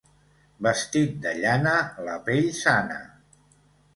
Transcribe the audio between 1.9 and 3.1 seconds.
la pell sana.